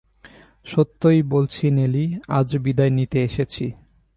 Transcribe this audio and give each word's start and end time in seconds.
সত্যই 0.65 1.21
বলছি 1.23 1.65
নেলি, 1.71 2.05
আজ 2.29 2.49
বিদায় 2.57 2.89
নিতে 2.89 3.17
এসেছি। 3.23 3.65